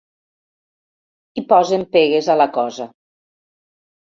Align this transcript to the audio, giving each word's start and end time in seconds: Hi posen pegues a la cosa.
Hi 1.35 1.43
posen 1.53 1.85
pegues 1.97 2.31
a 2.35 2.39
la 2.43 2.49
cosa. 2.59 2.89